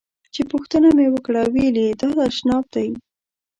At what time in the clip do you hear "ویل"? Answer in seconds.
1.53-1.75